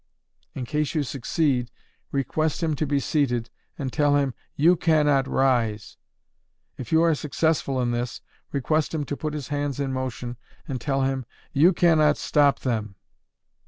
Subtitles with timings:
[0.55, 1.69] In case you succeed,
[2.11, 5.97] request him to be seated, and tell him, you can not rise!
[6.75, 10.37] If you are successful in this, request him to put his hands in motion,
[10.67, 12.95] and tell him, _you can not stop them!